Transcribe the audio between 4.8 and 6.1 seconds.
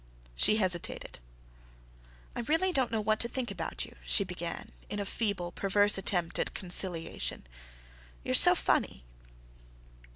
in a feeble, perverse